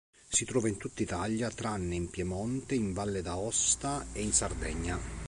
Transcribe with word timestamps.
Si 0.29 0.45
trova 0.45 0.67
in 0.67 0.77
tutta 0.77 1.03
Italia 1.03 1.51
tranne 1.51 1.93
in 1.93 2.09
Piemonte, 2.09 2.73
in 2.73 2.91
Valle 2.91 3.21
d'Aosta 3.21 4.07
e 4.13 4.23
in 4.23 4.33
Sardegna.. 4.33 4.99